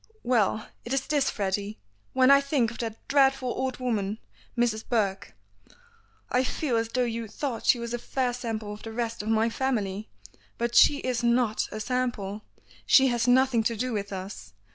"Well, 0.23 0.67
it 0.83 0.93
is 0.93 1.05
this, 1.05 1.29
Freddy. 1.29 1.77
When 2.13 2.31
I 2.31 2.41
think 2.41 2.71
of 2.71 2.79
that 2.79 3.07
dreadful 3.07 3.49
old 3.49 3.77
woman, 3.77 4.17
Mrs. 4.57 4.83
Burke, 4.89 5.35
I 6.31 6.43
feel 6.43 6.75
as 6.75 6.89
though 6.89 7.03
you 7.03 7.27
thought 7.27 7.67
she 7.67 7.77
was 7.77 7.93
a 7.93 7.99
fair 7.99 8.33
sample 8.33 8.73
of 8.73 8.81
the 8.81 8.91
rest 8.93 9.21
of 9.21 9.29
my 9.29 9.47
family. 9.47 10.09
But 10.57 10.73
she 10.73 11.01
is 11.01 11.23
not 11.23 11.69
a 11.71 11.79
sample, 11.79 12.41
she 12.87 13.09
has 13.09 13.27
nothing 13.27 13.61
to 13.61 13.75
do 13.75 13.93
with 13.93 14.11
us. 14.11 14.53